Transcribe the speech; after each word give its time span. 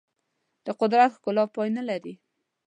د 0.65 0.67
قدرت 0.79 1.09
ښکلا 1.17 1.43
پای 1.55 1.69
نه 1.77 1.83
لري. 1.89 2.13